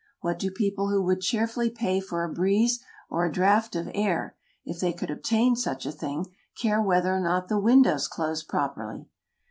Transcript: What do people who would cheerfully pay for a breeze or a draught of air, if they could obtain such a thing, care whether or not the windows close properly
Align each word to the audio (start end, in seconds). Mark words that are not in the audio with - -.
What 0.21 0.39
do 0.39 0.49
people 0.49 0.89
who 0.89 1.03
would 1.03 1.21
cheerfully 1.21 1.69
pay 1.69 1.99
for 1.99 2.23
a 2.23 2.33
breeze 2.33 2.79
or 3.07 3.23
a 3.23 3.31
draught 3.31 3.75
of 3.75 3.87
air, 3.93 4.35
if 4.65 4.79
they 4.79 4.93
could 4.93 5.11
obtain 5.11 5.55
such 5.55 5.85
a 5.85 5.91
thing, 5.91 6.25
care 6.59 6.81
whether 6.81 7.15
or 7.15 7.19
not 7.19 7.49
the 7.49 7.59
windows 7.59 8.07
close 8.07 8.41
properly 8.41 9.05